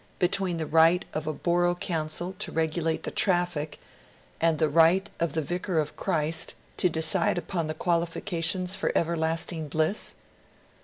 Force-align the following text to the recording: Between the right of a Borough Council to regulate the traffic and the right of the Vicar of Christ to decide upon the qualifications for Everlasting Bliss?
Between 0.17 0.57
the 0.57 0.65
right 0.65 1.05
of 1.13 1.27
a 1.27 1.31
Borough 1.33 1.75
Council 1.75 2.33
to 2.39 2.51
regulate 2.51 3.03
the 3.03 3.11
traffic 3.11 3.79
and 4.41 4.57
the 4.57 4.67
right 4.67 5.07
of 5.19 5.33
the 5.33 5.43
Vicar 5.43 5.77
of 5.77 5.95
Christ 5.95 6.55
to 6.77 6.89
decide 6.89 7.37
upon 7.37 7.67
the 7.67 7.75
qualifications 7.75 8.75
for 8.75 8.91
Everlasting 8.95 9.67
Bliss? 9.67 10.15